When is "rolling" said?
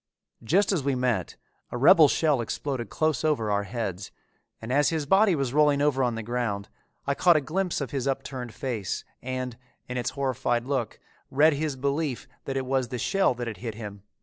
5.53-5.79